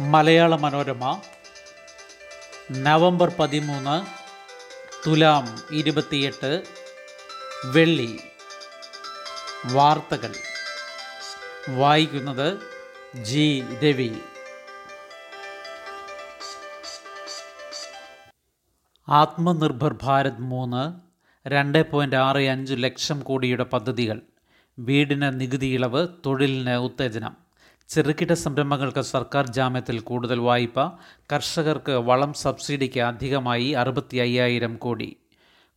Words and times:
Malayala 0.00 0.56
Manorama 0.56 1.20
November 2.70 3.32
പതിമൂന്ന് 3.38 4.06
തുലാം 5.08 5.62
ഇരുപത്തിയെട്ട് 5.72 6.62
വെള്ളി. 7.64 8.18
വാർത്തകൾ. 9.64 10.34
വായിക്കുന്നത് 11.68 12.58
ജി. 13.14 13.64
രവി. 13.84 14.12
ആത്മനിർഭർ 19.08 19.94
ഭാരത് 20.02 20.38
മൂന്ന് 20.38 21.00
രണ്ട് 21.48 21.90
പോയിന്റ് 21.90 22.16
ആറ് 22.16 22.36
അഞ്ച് 22.36 22.74
ലക്ഷം 22.78 23.20
കോടിയുടെ 23.20 23.64
പദ്ധതികൾ. 23.64 24.20
വീടിന് 24.78 25.40
നികുതി 25.40 25.66
ഇളവ് 25.66 26.08
തൊഴിലിന് 26.26 26.70
ഉത്തേജനം. 26.70 27.47
ചെറുകിട 27.90 28.32
സംരംഭങ്ങൾക്ക് 28.32 29.00
സർക്കാർ 29.00 29.46
ജാമ്യത്തിൽ 29.46 30.00
കൂടുതൽ 30.00 30.38
വായ്പ 30.38 30.80
കർഷകർക്ക് 31.32 31.90
വളം 31.90 32.32
സബ്സിഡിക്ക് 32.34 33.00
അധികമായി 33.00 33.70
അറുപത്തി 33.72 34.16
അയ്യായിരം 34.16 34.76
കോടി. 34.76 35.16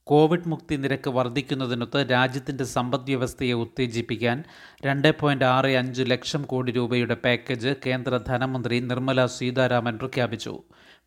കോവിഡ് 0.07 0.47
മുക്തി 0.47 0.75
നിരക്ക് 0.75 1.09
വർദ്ധിക്കുന്നതിനൊത്ത് 1.09 1.99
രാജ്യത്തിന്റെ 2.11 2.63
സമ്പദ് 2.63 3.01
വ്യവസ്ഥയെ 3.01 3.53
ഉത്തേജിപ്പിക്കാൻ 3.53 4.43
രണ്ട് 4.85 5.09
പോയിന്റ് 5.19 5.45
ആറ് 5.45 5.65
അഞ്ച് 5.65 6.03
ലക്ഷം 6.03 6.41
കോടി 6.41 6.71
രൂപയുടെ 6.71 7.15
പാക്കേജ് 7.25 7.73
കേന്ദ്ര 7.85 8.17
ധനമന്ത്രി 8.17 8.79
നിർമ്മല 8.79 9.25
സീതാരാമൻ 9.25 9.97
പ്രഖ്യാപിച്ചു. 9.97 10.53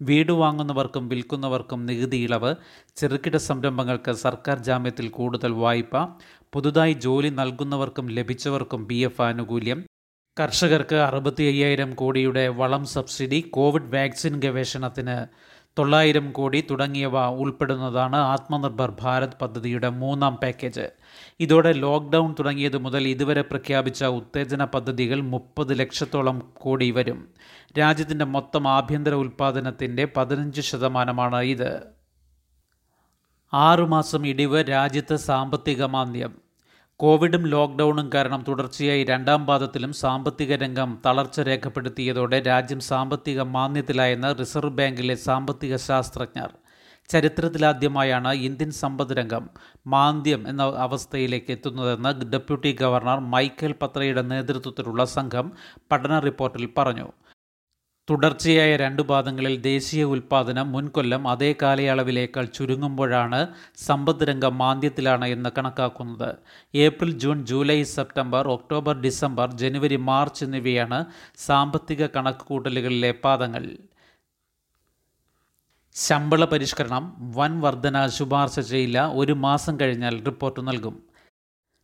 വീട് 0.02 0.32
വാങ്ങുന്നവർക്കും 0.32 1.09
വിൽക്കുന്നവർക്കും 1.09 1.86
നികുതി 1.86 2.16
ഇളവ് 2.16 2.54
ചെറുകിട 2.96 3.36
സംരംഭങ്ങൾക്ക് 3.36 4.12
സർക്കാർ 4.12 4.59
ജാമ്യത്തിൽ 4.59 5.09
കൂടുതൽ 5.09 5.52
വായ്പ 5.52 5.95
പുതുതായി 6.52 6.92
ജോലി 6.92 7.28
നൽകുന്നവർക്കും 7.28 8.09
ലഭിച്ചവർക്കും 8.10 8.86
ബി 8.86 8.95
എഫ് 8.95 9.23
ആനുകൂല്യം 9.23 9.80
കർഷകർക്ക് 10.41 10.97
അറുപത്തി 10.97 11.43
അയ്യായിരം 11.43 11.95
കോടിയുടെ 11.95 12.48
വളം 12.48 12.84
സബ്സിഡി 12.84 13.41
കോവിഡ് 13.41 13.95
വാക്സിൻ 13.95 14.41
ഗവേഷണത്തിന് 14.41 15.26
തൊള്ളായിരം 15.79 16.32
കോടി 16.32 16.66
തുടങ്ങിയവ 16.71 17.26
ഉൾപ്പെടുന്നതാണ് 17.26 18.16
ആത്മനിർഭർ 18.16 18.96
ഭാരത് 19.01 19.37
പദ്ധതിയുടെ 19.43 19.88
മൂന്നാം 19.88 20.37
പാക്കേജ്. 20.37 20.91
ഇതോടെ 21.41 21.73
ലോക്ക്ഡൗൺ 21.73 22.35
തുടങ്ങിയത് 22.38 22.79
മുതൽ 22.79 23.09
ഇതുവരെ 23.09 23.43
പ്രഖ്യാപിച്ച 23.43 24.04
ഉത്തേജന 24.04 24.65
പദ്ധതികൾ 24.65 25.21
മുപ്പത് 25.21 25.79
ലക്ഷത്തോളം 25.79 26.52
കോടി 26.54 26.91
വരും. 26.91 27.29
രാജ്യത്തിന്റെ 27.79 28.24
മൊത്തം 28.24 28.69
ആഭ്യന്തര 28.69 29.15
ഉൽപ്പാദനത്തിന്റെ 29.15 30.09
പതിനഞ്ച് 30.16 30.60
ശതമാനമാണ് 30.60 31.43
ഇത്. 31.43 31.82
ആറുമാസം 33.54 34.26
ഇടിവ് 34.26 34.65
രാജ്യത്ത് 34.69 35.16
സാമ്പത്തിക 35.16 35.85
മാന്ദ്യം. 35.85 36.43
കോവിഡും 37.00 37.46
ലോക്ക്ഡൌണും 37.46 38.10
കാരണം 38.14 38.45
തുടർച്ചയായി 38.48 39.04
രണ്ടാം 39.04 39.46
പാദത്തിലും 39.46 39.92
സാമ്പത്തിക 39.92 40.54
രംഗം 40.54 41.02
തളർച്ച 41.06 41.40
രേഖപ്പെടുത്തിയതോടെ 41.40 42.40
രാജ്യം 42.40 42.80
സാമ്പത്തിക 42.80 43.40
മാന്ദ്യത്തിലായെന്ന് 43.40 44.38
റിസർവ് 44.40 44.70
ബാങ്കിലെ 44.70 45.14
സാമ്പത്തിക 45.14 45.76
ശാസ്ത്രജ്ഞർ. 45.76 46.51
ചരിത്രത്തിലാദ്യമായാണ് 47.09 48.32
ഇന്ത്യൻ 48.32 48.70
സമ്പദ് 48.70 49.16
രംഗം 49.16 49.51
മാന്ദ്യം 49.86 50.48
എന്ന 50.48 50.62
അവസ്ഥയിലേക്ക് 50.62 51.52
എത്തുന്നതെന്ന് 51.52 52.32
ഡെപ്യൂട്ടി 52.32 52.73
ഗവർണർ 52.80 53.18
മൈക്കൽ 53.18 53.74
പത്രയുടെ 53.82 54.23
നേതൃത്വത്തിലുള്ള 54.23 55.04
സംഘം 55.04 55.52
പഠന 55.92 56.18
റിപ്പോർട്ടിൽ 56.18 56.68
പറഞ്ഞു. 56.79 57.12
തുടർച്ചയായ 58.10 58.77
രണ്ടു 58.77 59.02
പാദങ്ങളിൽ 59.02 59.60
ദേശീയ 59.60 60.05
ഉൽപ്പാദനം 60.05 60.73
മുൻകൊല്ലം 60.73 61.29
അതേ 61.29 61.55
കാലയളവിലേക്കാൾ 61.63 62.45
ചുരുങ്ങുമ്പോഴാണ് 62.45 63.49
സമ്പദ് 63.77 64.28
രംഗം 64.28 64.59
മാന്ദ്യത്തിലാണ് 64.59 65.25
എന്ന് 65.25 65.50
കണക്കാക്കുന്നത്. 65.59 66.37
April 66.75 67.19
June 67.19 67.47
July 67.47 67.82
September 67.82 68.49
October 68.49 69.00
December 69.00 69.53
ജനുവരി 69.53 69.97
മാർച്ച് 69.97 70.44
എന്നിവയാണ് 70.44 71.05
സാമ്പത്തിക 71.37 72.06
കണക്കുകൂട്ടലുകളിലെ 72.06 73.15
പാദങ്ങൾ. 73.25 73.65
ശമ്പള 75.94 76.44
പരിഷ്കരണം 76.44 77.32
വൻ 77.37 77.60
വർധന 77.60 78.06
ശുപാർശ 78.06 78.60
ചെയ്യില്ല 78.60 79.10
ഒരു 79.14 79.32
മാസം 79.32 79.81
കഴിഞ്ഞാൽ 79.81 80.25
റിപ്പോർട്ട് 80.25 80.69
നൽകും. 80.69 81.13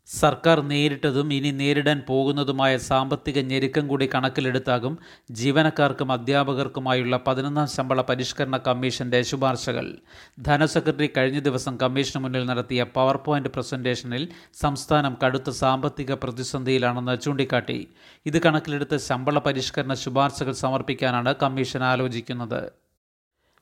സർക്കാർ 0.06 0.60
നേരിട്ടതും 0.60 1.32
ഇനി 1.32 1.50
നേരിടാൻ 1.50 2.02
പോകുന്നതുമായ 2.08 2.76
സാമ്പത്തിക 2.76 3.38
ഞെരുക്കം 3.38 3.88
കൂടി 3.88 4.10
കണക്കിലെടുത്താകും 4.14 4.98
ജീവനക്കാർക്കും 5.30 6.12
അധ്യാപകർക്കുമായുള്ള 6.12 7.20
പതിനൊന്നാം 7.26 7.68
ശമ്പള 7.68 8.00
പരിഷ്കരണ 8.00 8.56
കമ്മീഷന്റെ 8.56 9.22
ശുപാർശകൾ. 9.22 9.96
ധനസെക്രട്ടറി 10.38 11.10
കഴിഞ്ഞ 11.16 11.38
ദിവസം 11.38 11.76
കമ്മീഷന് 11.82 12.22
മുന്നിൽ 12.22 12.46
നടത്തിയ 12.46 12.82
പവർ 12.82 13.16
പോയിന്റ് 13.16 13.48
പ്രസന്റേഷനിൽ 13.48 14.28
സംസ്ഥാനം 14.54 15.16
കടുത്ത 15.24 15.50
സാമ്പത്തിക 15.50 16.14
പ്രതിസന്ധിയിലാണെന്ന് 16.14 17.20
ചൂണ്ടിക്കാട്ടി. 17.20 17.88
ഇത് 18.26 18.42
കണക്കിലെടുത്ത് 18.42 18.96
ശമ്പള 18.96 19.38
പരിഷ്കരണ 19.38 19.94
ശുപാർശകൾ 19.94 20.52
സമർപ്പിക്കാനാണ് 20.52 21.34
കമ്മീഷൻ 21.42 21.82
ആലോചിക്കുന്നത്. 21.82 22.72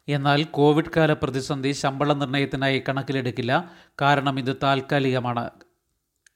എന്നാൽ 0.09 0.43
കോവിഡ് 0.43 0.91
കാല 0.97 1.13
പ്രതിസന്ധി 1.13 1.73
ശമ്പള 1.73 2.13
നിർണയത്തിനായി 2.13 2.83
കണക്കിലെടുക്കില്ല. 2.89 3.71
കാരണം 4.01 4.39
ഇത് 4.39 4.57
താൽക്കാലികമാണ്. 4.63 5.51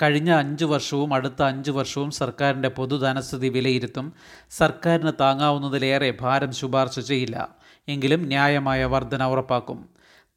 കഴിഞ്ഞ 0.02 0.30
അഞ്ച് 0.30 0.64
വർഷവും 0.64 1.14
അടുത്ത 1.14 1.42
അഞ്ച് 1.42 1.70
വർഷവും 1.70 2.10
സർക്കാരിന്റെ 2.10 2.68
പൊതുധനസ്ഥിതി 2.68 3.48
വിലയിരുത്തും. 3.48 4.12
സർക്കാരിന് 4.50 5.12
താങ്ങാവുന്നതിലേറെ 5.20 6.14
ഭാരം 6.20 6.52
ശുപാർശ 6.52 7.00
ചെയ്യില്ല. 7.00 7.48
എങ്കിലും 7.88 8.22
ന്യായമായ 8.22 8.84
വർധന 8.84 9.24
ഉറപ്പാക്കും. 9.24 9.88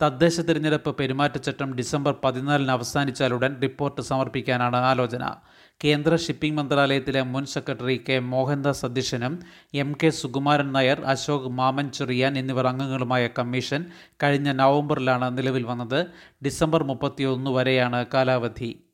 തദ്ദേശ 0.01 0.39
തിരഞ്ഞെടുപ്പ് 0.39 0.95
പെരുമാറ്റച്ചട്ടം 0.95 1.75
ഡിസംബർ 1.75 2.15
പതിനാലിന് 2.23 2.71
അവസാനിച്ചാലുടൻ 2.71 3.61
റിപ്പോർട്ട് 3.61 4.01
സമർപ്പിക്കാനാണ് 4.01 4.75
ആലോചന. 4.75 5.35
കേന്ദ്ര 5.83 6.15
ഷിപ്പിംഗ് 6.15 6.57
മന്ത്രാലയത്തിലെ 6.57 7.21
മുൻ 7.21 7.45
സെക്രട്ടറി 7.45 8.03
കെ 8.09 8.19
മോഹൻദാസ് 8.19 8.85
അധ്യക്ഷനും 8.85 9.39
എം 9.73 9.95
കെ 10.03 10.09
സുകുമാരൻ 10.09 10.71
നായർ 10.71 11.01
അശോക് 11.01 11.51
മാമൻ 11.51 11.91
ചെറിയാൻ 11.91 12.37
എന്നിവർ 12.37 12.67
അംഗങ്ങളുമായ 12.67 13.29
കമ്മീഷൻ 13.39 13.85
കഴിഞ്ഞ 14.23 14.51
നവംബറിലാണ് 14.51 15.37
നിലവിൽ 15.37 15.63
വന്നത്. 15.63 16.05
ഡിസംബർ 16.45 16.83
മുപ്പത്തിയൊന്ന് 16.83 17.51
വരെയാണ് 17.51 18.05
കാലാവധി. 18.13 18.84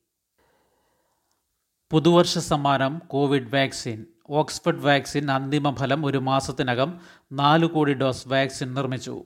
പുതുവർഷ 1.92 2.38
സമ്മാനം 2.38 3.02
കോവിഡ് 3.08 3.56
വാക്സിൻ. 3.56 4.06
ഓക്സ്ഫർഡ് 4.30 4.82
വാക്സിൻ 4.82 5.32
അന്തിമ 5.32 5.76
ഫലം 5.76 6.06
ഒരു 6.06 6.18
മാസത്തിനകം 6.18 7.00
നാല് 7.32 7.66
കോടി 7.66 7.94
ഡോസ് 7.94 8.28
വാക്സിൻ 8.28 8.74
നിർമ്മിച്ചു. 8.74 9.24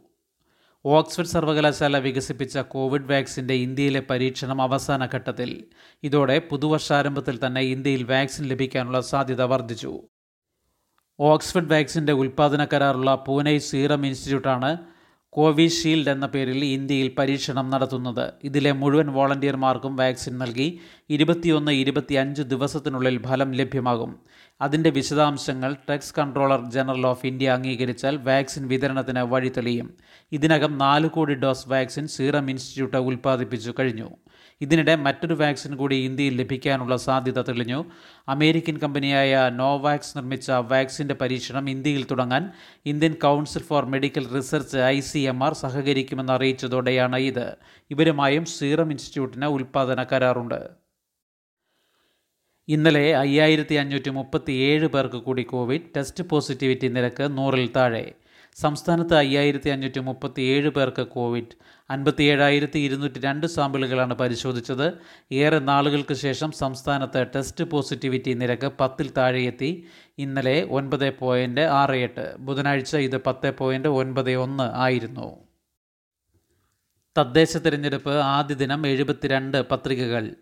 ഓക്സ്ഫർഡ് 0.85 1.27
സർവകലാശാല 1.27 1.97
വികസിപ്പിച്ച 1.97 2.57
കോവിഡ് 2.57 3.11
വാക്സിന്റെ 3.11 3.53
ഇന്ത്യയിലെ 3.53 4.03
പരീക്ഷണം 4.09 4.61
അവസാന 4.61 5.07
ഘട്ടത്തിൽ. 5.15 5.63
ഇതോടെ 6.03 6.39
പുതുവർഷാരംഭത്തിൽ 6.39 7.39
തന്നെ 7.45 7.61
ഇന്ത്യയിൽ 7.61 8.03
വാക്സിൻ 8.03 8.45
ലഭിക്കാനുള്ള 8.45 9.01
സാധ്യത 9.01 9.41
വർദ്ധിച്ചു. 9.41 10.01
ഓക്സ്ഫർഡ് 11.19 11.71
വാക്സിന്റെ 11.71 12.13
ഉൽപ്പാദന 12.13 12.65
കരാറുള്ള 12.65 13.15
പൂനെ 13.15 13.57
സീറം 13.57 14.05
ഇൻസ്റ്റിറ്റ്യൂട്ടാണ് 14.05 14.77
കോവിഷീൽഡ് 15.35 16.09
എന്ന 16.09 16.25
പേരിൽ 16.25 16.65
ഇന്ത്യയിൽ 16.65 17.11
പരീക്ഷണം 17.17 17.69
നടത്തുന്നത്. 17.69 18.33
ഇതിലെ 18.43 18.71
മുഴുവൻ 18.71 19.07
വോളണ്ടിയർമാർക്കും 19.07 19.95
വാക്സിൻ 19.95 20.37
നൽകി 20.37 20.79
ഇരുപത്തിയൊന്ന് 21.09 21.71
ഇരുപത്തിയഞ്ച് 21.71 22.41
ദിവസത്തിനുള്ളിൽ 22.41 23.23
ഫലം 23.23 23.51
ലഭ്യമാകും. 23.51 24.19
അതിന്റെ 24.61 24.89
വിശദാംശങ്ങൾ 24.89 25.75
Tex 25.89 26.13
controller 26.17 26.71
general 26.71 27.07
of 27.07 27.25
India 27.25 27.49
അംഗീകരിച്ചാൽ 27.49 28.17
വാക്സിൻ 28.17 28.67
വിതരണത്തിന് 28.67 29.19
വഴി 29.19 29.51
തെളിയും 29.57 29.97
ഇതിനകം 30.31 30.77
നാല് 30.77 31.07
കോടി 31.07 31.33
ഡോസ് 31.33 31.69
വാക്സിൻ 31.69 32.07
സീറം 32.07 32.49
ഇൻസ്റ്റിറ്റ്യൂട്ട് 32.49 32.97
ഉൽപ്പാദിപ്പിച്ചു 32.97 33.73
കഴിഞ്ഞു. 33.79 34.11
ഇതിനിടെ 34.61 34.95
മറ്റൊരു 34.95 35.33
വാക്സിൻ 35.33 35.75
കൂടി 35.75 35.95
ഇന്ത്യയിൽ 35.95 36.35
ലഭിക്കാനുള്ള 36.35 36.97
സാധ്യത 36.97 37.41
തെളിഞ്ഞു. 37.41 37.85
അമേരിക്കൻ 38.27 38.77
കമ്പനിയായ 38.77 39.49
നോവാക്സ് 39.53 40.17
നിർമ്മിച്ച 40.17 40.51
വാക്സിന്റെ 40.51 41.13
പരീക്ഷണം 41.13 41.69
ഇന്ത്യയിൽ 41.69 42.05
തുടങ്ങാൻ 42.11 42.51
Indian 42.85 43.13
council 43.13 43.61
for 43.61 43.85
medical 43.85 44.27
research 44.27 44.77
I 44.77 44.99
C 44.99 45.19
M 45.19 45.43
R 45.43 45.53
സഹകരിക്കുമെന്ന് 45.53 46.33
അറിയിച്ചതോടെയാണ് 46.33 47.15
ഇത്. 47.15 47.55
ഇവരുമായും 47.91 48.45
സീറം 48.45 48.91
ഇൻസ്റ്റിറ്റ്യൂട്ടിന് 48.91 49.45
ഉൽപ്പാദന 49.45 50.03
കരാറുണ്ട്. 50.03 50.69
ഇന്നലെ 52.67 53.15
അയ്യായിരത്തി 53.15 53.75
അഞ്ഞൂറ്റി 53.75 54.09
മുപ്പത്തി 54.09 54.51
ഏഴ് 54.51 54.87
പേർക്ക് 54.87 55.15
കൂടി 55.15 55.43
കോവിഡ് 55.43 55.81
ടെസ്റ്റ് 55.97 56.23
പോസിറ്റിവിറ്റി 56.23 56.87
നിരക്ക് 56.87 57.37
നൂറിൽ 57.37 57.69
താഴെ. 57.75 58.13
സംസ്ഥാനത്ത് 58.55 59.13
അയ്യായിരത്തി 59.13 59.69
അഞ്ഞൂറ്റി 59.69 59.99
മുപ്പത്തി 59.99 60.41
ഏഴ് 60.41 60.69
പേർക്ക് 60.69 61.07
കോവിഡ് 61.07 61.55
അൻപത്തിയേഴായിരത്തി 61.89 62.79
ഇരുന്നൂറ്റി 62.79 63.19
രണ്ട് 63.19 63.47
സാമ്പിളുകളാണ് 63.47 64.13
പരിശോധിച്ചത്. 64.13 64.93
ഏറെ 65.31 65.59
നാളുകൾക്ക് 65.59 66.13
ശേഷം 66.13 66.51
സംസ്ഥാനത്ത് 66.51 67.27
ടെസ്റ്റ് 67.35 67.63
പോസിറ്റിവിറ്റി 67.63 68.33
നിരക്ക് 68.33 68.71
പത്തിൽ 68.79 69.11
താഴെയെത്തി. 69.17 69.85
ഇന്നലെ 70.17 70.67
ഒൻപത് 70.71 71.17
പോയിന്റ് 71.17 71.61
ആറ് 71.61 71.95
എട്ട്. 71.95 72.37
ബുധനാഴ്ച 72.39 72.95
ഇത് 72.95 73.17
പത്ത് 73.21 73.57
പോയിന്റ് 73.57 73.87
ഒൻപത് 73.87 74.31
ഒന്ന് 74.31 74.63
ആയിരുന്നു. 74.73 75.27
തദ്ദേശ 77.17 77.57
തിരഞ്ഞെടുപ്പ് 77.57 78.11
ആദ്യ 78.11 78.55
ദിനം 78.55 78.87
എഴുപത്തിരണ്ട് 78.87 79.69
പത്രികകൾ. 79.69 80.35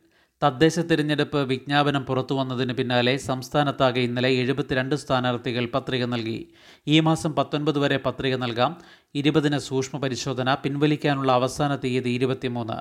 തദ്ദേശ 0.43 0.79
തിരഞ്ഞെടുപ്പ് 0.79 1.37
വിജ്ഞാപനം 1.37 2.05
പുറത്തു 2.05 2.33
വന്നതിന് 2.35 2.73
പിന്നാലെ 2.73 3.17
സംസ്ഥാനത്താകെ 3.17 3.99
ഇന്നലെ 3.99 4.29
എഴുപത്തിരണ്ട് 4.29 4.95
സ്ഥാനാർത്ഥികൾ 4.95 5.65
പത്രിക 5.65 6.05
നൽകി. 6.05 6.47
ഈ 6.87 6.99
മാസം 6.99 7.35
പത്തൊൻപത് 7.35 7.79
വരെ 7.79 7.97
പത്രിക 7.97 8.35
നൽകാം. 8.35 8.77
ഇരുപതിന് 9.15 9.57
സൂക്ഷ്മ 9.59 9.99
പരിശോധന 9.99 10.53
പിൻവലിക്കാനുള്ള 10.53 11.31
അവസാന 11.31 11.75
തീയതി 11.75 12.09
ഇരുപത്തിമൂന്ന്. 12.09 12.77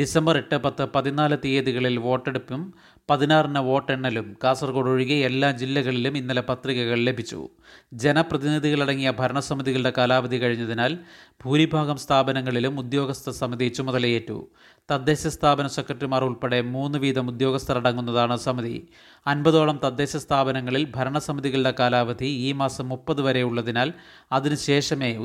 ഡിസംബർ 0.00 0.36
എട്ട് 0.36 0.56
പത്ത് 0.56 0.88
പതിനാല് 0.94 1.36
തീയതികളിൽ 1.44 1.96
വോട്ടെടുപ്പും 1.98 2.74
പതിനാറിന് 3.10 3.58
വോട്ടെണ്ണലും. 3.58 4.36
കാസർഗോഡ് 4.44 4.88
ഒഴികെ 4.88 5.14
എല്ലാ 5.14 5.50
ജില്ലകളിലും 5.50 6.16
ഇന്നലെ 6.16 6.42
പത്രികകൾ 6.48 6.98
ലഭിച്ചു. 6.98 7.48
ജനപ്രതിനിധികളടങ്ങിയ 7.94 9.10
ഭരണസമിതികളുടെ 9.10 9.92
കാലാവധി 9.98 10.36
കഴിഞ്ഞതിനാൽ 10.36 10.98
ഭൂരിഭാഗം 11.44 11.96
സ്ഥാപനങ്ങളിലും 11.96 12.78
ഉദ്യോഗസ്ഥ 12.78 13.30
സമിതി 13.30 13.68
ചുമതലയേറ്റു. 13.68 14.48
തദ്ദേശ 14.90 15.26
സ്ഥാപന 15.26 15.66
സെക്രട്ടറിമാർ 15.66 16.24
ഉൾപ്പെടെ 16.24 16.60
മൂന്ന് 16.60 16.98
വീതം 16.98 17.28
ഉദ്യോഗസ്ഥരടങ്ങുന്നതാണ് 17.28 18.36
സമിതി. 18.36 18.88
അൻപതോളം 19.26 19.80
തദ്ദേശ 19.84 20.16
സ്ഥാപനങ്ങളിൽ 20.16 20.92
ഭരണസമിതികളുടെ 20.96 21.74
കാലാവധി 21.78 22.26
ഈ 22.26 22.52
മാസം 22.52 22.88
മുപ്പത് 22.88 23.22
വരെ 23.22 23.42
ഉള്ളതിനാൽ 23.42 23.92
അതിനുശേഷമേ 24.32 25.16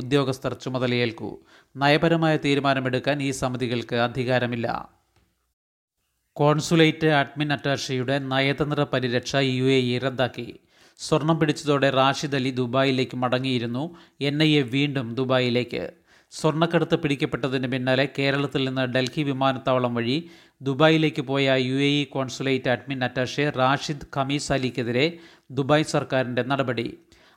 ഉദ്യോഗസ്ഥർ 0.43 0.53
ചുമതലയേൽക്കൂ. 0.63 1.29
നയപരമായ 1.75 2.37
തീരുമാനമെടുക്കാൻ 2.45 3.17
ഈ 3.23 3.31
സമിതികൾക്ക് 3.31 3.95
അധികാരമില്ല. 3.95 4.67
കോൺസുലേറ്റ് 6.35 7.07
അഡ്മിൻ 7.21 7.49
അറ്റാഷയുടെ 7.53 8.15
നയതന്ത്ര 8.19 8.81
പരിരക്ഷ 8.93 9.35
യു 9.35 9.63
എ 9.63 9.79
ഇ 9.91 9.97
റദ്ദാക്കി. 9.97 10.47
സ്വർണം 10.99 11.39
പിടിച്ചതോടെ 11.39 11.89
റാഷിദ് 11.89 12.35
അലി 12.35 12.51
ദുബായിലേക്ക് 12.51 13.17
മടങ്ങിയിരുന്നു. 13.17 13.83
എൻ 14.21 14.37
ഐ 14.43 14.51
എ 14.59 14.63
വീണ്ടും 14.75 15.15
ദുബായിലേക്ക്. 15.15 15.83
സ്വർണക്കടത്ത് 16.31 16.95
പിടിക്കപ്പെട്ടതിന് 16.99 17.67
പിന്നാലെ 17.71 18.05
കേരളത്തിൽ 18.19 18.61
നിന്ന് 18.67 18.85
ഡൽഹി 18.95 19.23
വിമാനത്താവളം 19.23 19.95
വഴി 19.95 20.17
ദുബായിലേക്ക് 20.61 21.21
പോയ 21.21 21.45
U 21.69 21.75
A 21.89 21.91
E 22.01 22.03
consulate 22.15 22.69
admin 22.69 23.03
attache 23.03 23.45
Rashid 23.49 24.07
Khamis 24.17 24.51
അലിക്കെതിരെ 24.53 25.07
Dubai 25.51 25.91
സർക്കാരിന്റെ 25.95 26.43
നടപടി. 26.51 26.87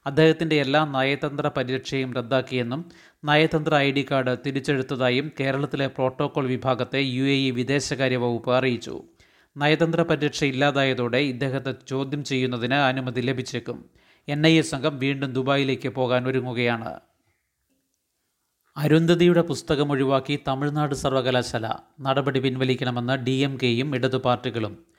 അദ്ദേഹത്തിന്റെ 0.07 0.57
എല്ലാ 0.57 0.85
നയതന്ത്ര 0.85 1.49
പരിരക്ഷയും 1.49 2.15
റദ്ദാക്കിയെന്നും 2.15 2.91
നയതന്ത്ര 3.25 3.75
ഐ 3.75 3.93
ഡി 3.93 4.07
കാർഡ് 4.11 4.37
തിരിച്ചെടുത്തതായും 4.47 5.33
കേരളത്തിലെ 5.41 5.87
പ്രോട്ടോകോൾ 5.87 6.47
വിഭാഗത്തെ 6.47 6.99
യു 6.99 7.25
എ 7.25 7.37
ഇ 7.37 7.51
വിദേശകാര്യ 7.51 8.17
വകുപ്പ് 8.17 8.53
അറിയിച്ചു. 8.53 9.03
നയതന്ത്ര 9.57 10.03
പരിരക്ഷ 10.03 10.45
ഇല്ലാതായതോടെ 10.45 11.19
ഇദ്ദേഹത്തെ 11.19 11.75
ചോദ്യം 11.89 12.25
ചെയ്യുന്നതിന് 12.25 12.75
അനുമതി 12.75 13.21
ലഭിച്ചേക്കും. 13.21 13.91
എൻ 14.29 14.47
ഐ 14.47 14.59
എ 14.59 14.63
സംഘം 14.63 14.99
വീണ്ടും 14.99 15.33
ദുബായിലേക്ക് 15.33 15.89
പോകാൻ 15.89 16.29
ഒരുങ്ങുകയാണ്. 16.29 17.01
അരുന്ധതിയുടെ 18.77 19.43
പുസ്തകം 19.43 19.91
ഒഴിവാക്കി 19.91 20.39
തമിഴ്നാട് 20.49 20.95
സർവകലാശാല 20.95 21.67
നടപടി 22.01 22.41
പിൻവലിക്കണമെന്ന് 22.41 23.13
ഡി 23.13 23.31
എം 23.31 23.59
കെയും 23.63 23.95
ഇടതു 23.97 24.17
പാർട്ടികളും 24.17 24.96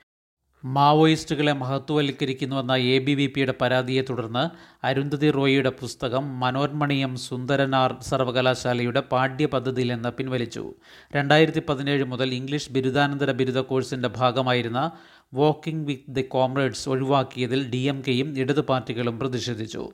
മാവോയിസ്റ്റുകളെ 0.64 1.52
മഹത്വവൽക്കരിക്കുന്നുവെന്ന 1.52 2.74
എ 2.76 2.98
ബി 2.98 3.14
വി 3.14 3.26
പിയുടെ 3.26 3.54
പരാതിയെ 3.60 4.02
തുടർന്ന് 4.02 4.50
അരുന്ധതി 4.86 5.30
റോയിയുടെ 5.30 5.70
പുസ്തകം 5.70 6.40
മനോന്മണിയം 6.40 7.16
സുന്ദരനാർ 7.16 7.96
സർവകലാശാലയുടെ 8.00 9.00
പാഠ്യപദ്ധതിയിൽ 9.00 9.92
നിന്ന് 9.92 10.08
പിൻവലിച്ചു. 10.08 10.74
രണ്ടായിരത്തി 11.12 11.62
പതിനേഴ് 11.68 12.04
മുതൽ 12.04 12.34
ഇംഗ്ലീഷ് 12.34 12.72
ബിരുദാനന്തര 12.72 13.32
ബിരുദ 13.32 13.58
കോഴ്സിന്റെ 13.58 14.08
ഭാഗമായിരുന്ന 14.08 14.90
വാക്കിംഗ് 15.34 15.86
വിത്ത് 15.86 16.14
ദി 16.14 16.22
കോംറേഡ്സ് 16.22 16.88
ഒഴിവാക്കിയതിൽ 16.88 17.70
ഡി 17.70 17.76
എം 17.76 18.02
കെയും 18.08 18.38
ഇടതു 18.38 18.60
പാർട്ടികളും 18.60 19.18
പ്രതിഷേധിച്ചു. 19.18 19.90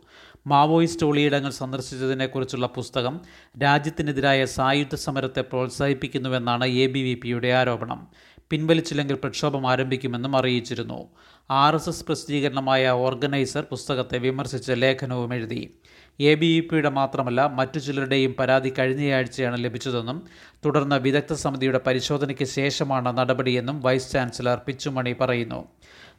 മാവോയിസ്റ്റ് 0.47 1.07
ഒളിയിടങ്ങൾ 1.07 1.51
സന്ദർശിച്ചതിനെക്കുറിച്ചുള്ള 1.51 2.67
പുസ്തകം 2.67 3.21
രാജ്യത്തിനെതിരായ 3.63 4.45
സായുധ 4.45 4.95
സമരത്തെ 4.95 5.41
പ്രോത്സാഹിപ്പിക്കുന്നുവെന്നാണ് 5.41 6.65
എ 6.65 6.87
ബി 6.87 7.03
വി 7.03 7.15
പിയുടെ 7.15 7.49
ആരോപണം. 7.49 8.09
പിൻവലിച്ചില്ലെങ്കിൽ 8.51 9.17
പ്രക്ഷോഭം 9.17 9.69
ആരംഭിക്കുമെന്നും 9.71 10.37
അറിയിച്ചിരുന്നു. 10.37 11.09
ആർ 11.51 11.75
എസ് 11.75 11.89
എസ് 11.89 12.05
പ്രസിദ്ധീകരണമായ 12.05 12.89
ഓർഗനൈസർ 12.89 13.63
പുസ്തകത്തെ 13.63 14.19
വിമർശിച്ച് 14.19 14.73
ലേഖനവും 14.77 15.35
എഴുതി. 15.35 15.79
എ 16.21 16.35
ബി 16.35 16.47
ഇ 16.47 16.61
പിയുടെ 16.61 16.89
മാത്രമല്ല 16.89 17.47
മറ്റു 17.47 17.79
ചിലരുടെയും 17.79 18.35
പരാതി 18.39 18.73
കഴിഞ്ഞയാഴ്ചയാണ് 18.79 19.65
ലഭിച്ചതെന്നും 19.65 20.23
തുടർന്ന് 20.65 20.97
വിദഗ്ധ 20.97 21.33
സമിതിയുടെ 21.33 21.81
പരിശോധനയ്ക്ക് 21.87 22.45
ശേഷമാണ് 22.45 23.19
നടപടിയെന്നും 23.19 23.81
വൈസ് 23.81 24.13
ചാൻസലർ 24.13 24.59
പിച്ചുമണി 24.59 25.17
പറയുന്നു. 25.21 25.65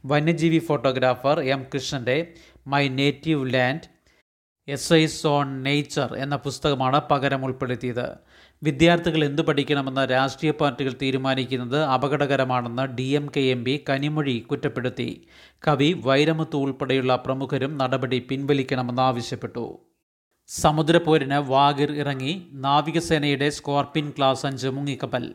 വന്യജീവി 0.05 0.59
ഫോട്ടോഗ്രാഫർ 0.59 1.39
എം 1.39 1.65
കൃഷ്ണന്റെ 1.75 2.33
my 2.67 2.89
native 2.89 3.53
land 3.53 3.95
essays 4.93 5.27
on 5.27 5.63
nature 5.63 6.15
എന്ന 6.15 6.35
പുസ്തകമാണ് 6.35 7.01
പകരം 7.11 7.45
ഉൾപ്പെടുത്തിയത്. 7.45 8.07
വിദ്യാർത്ഥികൾ 8.63 9.25
എന്തു 9.25 9.41
പഠിക്കണമെന്ന് 9.41 10.11
രാഷ്ട്രീയ 10.11 10.51
പാർട്ടികൾ 10.51 10.93
തീരുമാനിക്കുന്നത് 11.01 11.83
അപകടകരമാണെന്ന് 11.83 12.81
D 12.81 13.03
M 13.03 13.31
K 13.37 13.39
M 13.39 13.63
P 13.63 13.83
Kanimozhi 13.89 14.39
കുറ്റപ്പെടുത്തി. 14.39 15.27
കവി 15.67 16.01
വൈരമുത്തു 16.05 16.57
ഉൾപ്പെടെയുള്ള 16.57 17.15
പ്രമുഖരും 17.15 17.77
നടപടി 17.77 18.19
പിൻവലിക്കണമെന്ന് 18.19 19.01
ആവശ്യപ്പെട്ടു. 19.01 19.79
സമുദ്രപോരിന് 20.47 21.33
വാഗിർ 21.33 21.91
ഇറങ്ങി. 21.91 22.47
നാവികസേനയുടെ 22.51 23.49
സ്കോർപിൻ 23.49 24.13
ക്ലാസ് 24.17 24.45
അഞ്ച് 24.45 24.67
മുങ്ങിക്കപ്പൽ. 24.67 25.33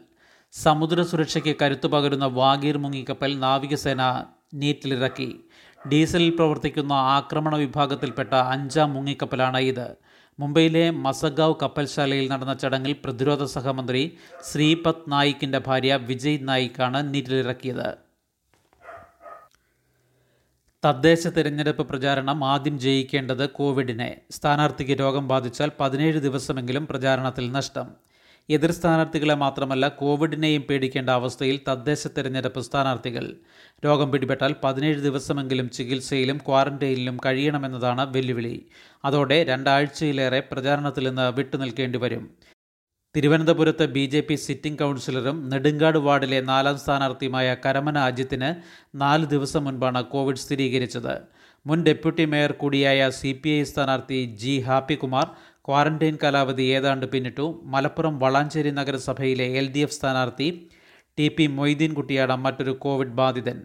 സമുദ്ര 0.53 1.03
സുരക്ഷയ്ക്ക് 1.03 1.57
കരുത്തു 1.63 1.89
പകരുന്ന 1.89 2.25
വാഗീർ 2.25 2.79
മുങ്ങിക്കപ്പൽ 2.79 3.39
നാവികസേന 3.39 4.25
നീറ്റിലിറക്കി. 4.55 5.45
ഡീസലിൽ 5.89 6.31
പ്രവർത്തിക്കുന്ന 6.31 6.93
ആക്രമണ 6.93 7.57
വിഭാഗത്തിൽപ്പെട്ട 7.57 8.35
അഞ്ചാം 8.35 8.95
മുങ്ങിക്കപ്പലാണ് 8.95 9.59
ഇത്. 9.59 9.97
മുംബൈയിലെ 10.41 10.91
മസഗാവ് 10.91 11.55
കപ്പൽശാലയിൽ 11.63 12.31
നടന്ന 12.31 12.55
ചടങ്ങിൽ 12.55 12.97
പ്രതിരോധ 13.05 13.45
സഹമന്ത്രി 13.45 14.17
ശ്രീപത് 14.53 15.05
നായിക്കിന്റെ 15.09 15.59
ഭാര്യ 15.59 15.97
വിജയ് 15.97 16.39
നായിക്കാണ് 16.43 17.15
നീറ്റിലിറക്കിയത്. 17.15 17.99
തദ്ദേശ 20.85 21.27
തിരഞ്ഞെടുപ്പ് 21.27 21.89
പ്രചാരണം 21.89 22.45
ആദ്യം 22.45 22.79
ജയിക്കേണ്ടത് 22.79 23.51
കോവിഡിനെ. 23.51 24.21
സ്ഥാനാർത്ഥിക്ക് 24.31 25.01
രോഗം 25.01 25.29
ബാധിച്ചാൽ 25.29 25.71
പതിനേഴ് 25.81 26.19
ദിവസമെങ്കിലും 26.19 26.87
പ്രചാരണത്തിൽ 26.87 27.53
നഷ്ടം. 27.53 28.10
എതിർ 28.55 28.71
സ്ഥാനാർത്ഥികളെ 28.71 29.35
മാത്രമല്ല 29.35 29.89
കോവിഡിനെയും 29.89 30.63
പേടിക്കേണ്ട 30.71 31.11
അവസ്ഥയിൽ 31.11 31.61
തദ്ദേശ 31.69 32.07
തെരഞ്ഞെടുപ്പ് 32.07 32.61
സ്ഥാനാർത്ഥികൾ. 32.61 33.37
രോഗം 33.85 34.13
പിടിപെട്ടാൽ 34.13 34.55
പതിനേഴ് 34.65 35.01
ദിവസമെങ്കിലും 35.01 35.71
ചികിത്സയിലും 35.71 36.39
ക്വാറന്റൈനിലും 36.49 37.19
കഴിയണമെന്നതാണ് 37.27 38.15
വെല്ലുവിളി. 38.17 38.67
അതോടെ 39.05 39.45
രണ്ടാഴ്ചയിലേറെ 39.45 40.41
പ്രചാരണത്തിൽ 40.53 41.09
നിന്ന് 41.09 41.33
വിട്ടുനിൽക്കേണ്ടി 41.33 41.99
വരും. 41.99 42.25
തിരുവനന്തപുരത്ത് 43.17 43.87
ബി 43.87 44.07
ജെ 44.07 44.21
പി 44.21 44.35
സിറ്റിംഗ് 44.35 44.79
കൗൺസിലറും 44.79 45.51
നെടുങ്കാട് 45.51 45.99
വാർഡിലെ 45.99 46.41
നാലാം 46.41 46.79
സ്ഥാനാർത്ഥിയുമായ 46.79 47.57
കരമന 47.67 47.99
അജിത്തിന് 47.99 48.51
നാല് 48.95 49.27
ദിവസം 49.27 49.65
മുൻപാണ് 49.65 50.05
കോവിഡ് 50.05 50.37
സ്ഥിരീകരിച്ചത്. 50.37 51.15
മുൻ 51.67 51.83
ഡെപ്യൂട്ടി 51.83 52.25
മേയർ 52.25 52.53
കൂടിയായ 52.53 53.11
സി 53.11 53.41
പി 53.45 53.51
ഐ 53.51 53.63
സ്ഥാനാർത്ഥി 53.63 54.37
ജി 54.41 54.61
ഹാപ്പികുമാർ 54.61 55.27
ക്വാറന്റൈൻ 55.71 56.19
കാലാവധി 56.23 56.63
ഏതാണ്ട് 56.63 57.07
പിന്നിട്ടു. 57.07 57.61
മലപ്പുറം 57.65 58.19
വളാഞ്ചേരി 58.19 58.71
നഗരസഭയിലെ 58.71 59.45
എൽ 59.45 59.73
ഡി 59.73 59.79
എഫ് 59.79 59.93
സ്ഥാനാർത്ഥി 59.93 60.69
ടി 61.19 61.29
പി 61.29 61.47
മൊയ്തീൻകുട്ടിയാണ് 61.47 62.37
മറ്റൊരു 62.37 62.71
കോവിഡ് 62.71 63.09
ബാധിതൻ. 63.09 63.63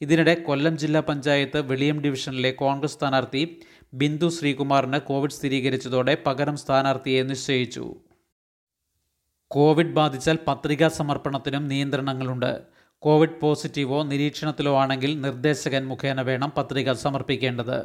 ഇതിനിടെ 0.00 0.34
കൊല്ലം 0.34 0.78
ജില്ലാ 0.78 1.00
പഞ്ചായത്ത് 1.00 1.60
വെളിയം 1.60 2.00
ഡിവിഷനിലെ 2.00 2.50
കോൺഗ്രസ് 2.50 2.94
സ്ഥാനാർത്ഥി 2.94 3.56
ബിന്ദു 3.94 4.28
ശ്രീകുമാറിന് 4.28 4.98
കോവിഡ് 4.98 5.30
സ്ഥിരീകരിച്ചതോടെ 5.30 6.16
പകരം 6.26 6.56
സ്ഥാനാർത്ഥിയെ 6.56 7.22
നിശ്ചയിച്ചു. 7.22 7.94
കോവിഡ് 9.50 9.94
ബാധിച്ചാൽ 9.94 10.38
പത്രികാ 10.48 10.88
സമർപ്പണത്തിനും 10.88 11.68
നിയന്ത്രണങ്ങളുണ്ട്. 11.68 12.62
കോവിഡ് 12.98 13.40
പോസിറ്റീവോ 13.42 14.02
നിരീക്ഷണത്തിലോ 14.02 14.76
ആണെങ്കിൽ 14.76 15.20
നിർദ്ദേശകൻ 15.20 15.86
മുഖേന 15.86 16.20
വേണം 16.20 16.52
പത്രിക 16.56 16.92
സമർപ്പിക്കേണ്ടത്. 16.92 17.84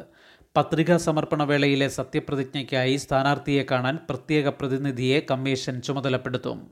പത്രികാ 0.56 0.96
സമർപ്പണ 0.96 1.42
വേളയിലെ 1.42 1.88
സത്യപ്രതിജ്ഞയ്ക്കായി 1.88 2.96
സ്ഥാനാർത്ഥിയെ 2.96 3.66
കാണാൻ 3.70 3.98
പ്രത്യേക 4.10 4.48
പ്രതിനിധിയെ 4.48 5.26
കമ്മീഷൻ 5.30 5.80
ചുമതലപ്പെടുത്തും. 5.80 6.70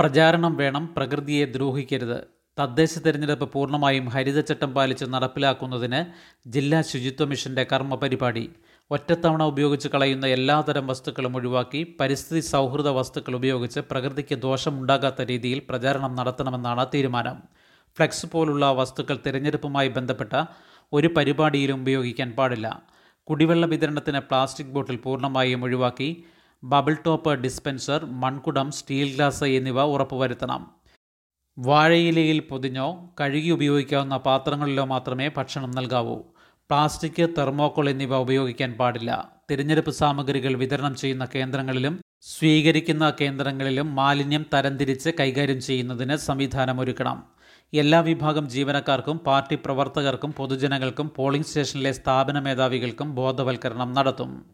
പ്രചാരണം 0.00 0.56
വേണം 0.56 0.94
പ്രകൃതിയെ 0.96 1.44
ദ്രോഹിക്കരുത്. 1.44 2.24
തദ്ദേശ 2.60 2.98
തെരഞ്ഞെടുപ്പ് 2.98 3.52
പൂർണമായും 3.52 4.08
ഹരിതചട്ടം 4.08 4.74
പാലിച്ച് 4.74 5.04
നടപ്പിലാക്കുന്നതിന് 5.04 6.04
ജില്ലാ 6.48 6.82
ശുചിത്വ 6.82 7.24
മിഷന്റെ 7.24 7.66
കർമ്മ 7.72 7.94
പരിപാടി 7.94 8.50
ഒറ്റത്തവണ 8.90 9.42
ഉപയോഗിച്ച് 9.42 9.88
കളയുന്ന 9.88 10.26
എല്ലാതരം 10.26 10.86
വസ്തുക്കളും 10.86 11.36
ഒഴിവാക്കി 11.36 11.96
പരിസ്ഥിതി 12.00 12.40
സൗഹൃദ 12.40 12.88
വസ്തുക്കൾ 12.88 13.36
ഉപയോഗിച്ച് 13.36 13.80
പ്രകൃതിക്ക് 13.80 14.34
ദോഷമുണ്ടാകാത്ത 14.34 15.22
രീതിയിൽ 15.22 15.62
പ്രചാരണം 15.70 16.16
നടത്തണമെന്നാണ് 16.16 16.86
തീരുമാനം. 16.94 17.42
ഫ്ലെക്സ് 17.96 18.26
പോലുള്ള 18.26 18.70
വസ്തുക്കൾ 18.70 19.18
തിരഞ്ഞെടുപ്പുമായി 19.26 19.88
ബന്ധപ്പെട്ട 19.88 20.32
ഒരു 20.92 21.08
പരിപാടിയിലും 21.16 21.80
ഉപയോഗിക്കാൻ 21.80 22.32
പാടില്ല. 22.32 22.82
കുടിവെള്ള 23.28 23.66
വിതരണത്തിന് 23.66 24.18
പ്ലാസ്റ്റിക് 24.18 24.66
ബോട്ടിൽ 24.66 24.96
പൂർണമായും 24.96 25.62
ഒഴിവാക്കി 25.62 26.24
ബബിൾ 26.64 26.96
ടോപ്പ് 27.06 27.30
ഡിസ്പെൻസർ 27.30 28.04
മൺകുടം 28.04 28.72
സ്റ്റീൽ 28.72 29.14
ഗ്ലാസ് 29.14 29.44
എന്നിവ 29.44 29.82
ഉറപ്പുവരുത്തണം. 29.82 30.76
വാഴയിലയിൽ 31.58 32.40
പൊതിഞ്ഞോ 32.40 33.14
കഴുകി 33.20 33.50
ഉപയോഗിക്കാവുന്ന 33.50 34.16
പാത്രങ്ങളിലോ 34.16 34.84
മാത്രമേ 34.84 35.30
ഭക്ഷണം 35.36 35.70
നൽകാവൂ. 35.70 36.16
പ്ലാസ്റ്റിക് 36.70 37.30
തെർമോക്കോൾ 37.38 37.88
എന്നിവ 37.90 38.16
ഉപയോഗിക്കാൻ 38.16 38.72
പാടില്ല. 38.72 39.32
തിരഞ്ഞെടുപ്പ് 39.50 39.90
സാമഗ്രികൾ 39.90 40.54
വിതരണം 40.54 40.94
ചെയ്യുന്ന 40.94 41.28
കേന്ദ്രങ്ങളിലും 41.34 42.00
സ്വീകരിക്കുന്ന 42.22 43.12
കേന്ദ്രങ്ങളിലും 43.20 43.94
മാലിന്യം 43.94 44.46
തരംതിരിച്ച് 44.54 45.10
കൈകാര്യം 45.20 45.60
ചെയ്യുന്നതിന് 45.60 46.16
സംവിധാനമൊരുക്കണം 46.16 47.35
എല്ലാ 47.72 48.00
വിഭാഗം 48.00 48.48
ജീവനക്കാർക്കും 48.48 49.18
പാർട്ടി 49.18 49.54
പ്രവർത്തകർക്കും 49.54 50.32
പൊതുജനങ്ങൾക്കും 50.32 51.10
പോളിംഗ് 51.16 51.46
സ്റ്റേഷനിലെ 51.46 51.92
സ്ഥാപന 51.92 52.38
മേധാവികൾക്കും 52.38 53.14
ബോധവൽക്കരണം 53.14 53.92
നടത്തും. 53.92 54.46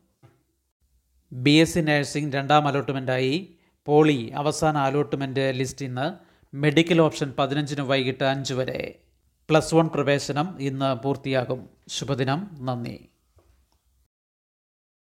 ബി 1.32 1.50
എസ് 1.50 1.74
സി 1.74 1.80
നഴ്സിംഗ് 1.80 2.34
രണ്ടാം 2.34 2.68
അലോട്ട്മെന്റായി 2.68 3.56
പോളി 3.86 4.32
അവസാന 4.36 4.78
അലോട്ട്മെന്റ് 4.78 5.52
ലിസ്റ്റ് 5.54 5.84
ഇന്ന് 5.84 6.12
മെഡിക്കൽ 6.56 7.00
ഓപ്ഷൻ 7.00 7.34
പതിനഞ്ചിന് 7.38 7.80
വൈകിട്ട് 7.80 8.24
അഞ്ച് 8.24 8.54
വരെ. 8.54 8.98
പ്ലസ് 9.50 9.74
വൺ 9.74 9.88
പ്രവേശനം 9.88 10.56
ഇന്ന് 10.60 11.04
പൂർത്തിയാകും. 11.04 11.68
ശുഭദിനം. 11.88 12.50
നന്ദി. 12.60 13.11